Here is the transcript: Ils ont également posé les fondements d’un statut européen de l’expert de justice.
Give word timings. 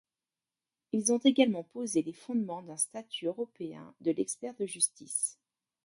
Ils 0.93 1.13
ont 1.13 1.19
également 1.19 1.61
posé 1.63 2.01
les 2.01 2.11
fondements 2.13 2.63
d’un 2.63 2.75
statut 2.75 3.27
européen 3.27 3.93
de 4.01 4.09
l’expert 4.09 4.55
de 4.55 4.65
justice. 4.65 5.37